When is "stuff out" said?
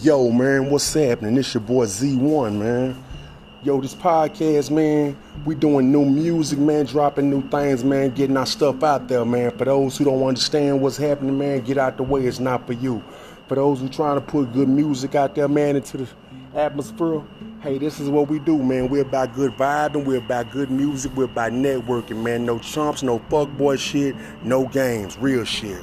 8.46-9.08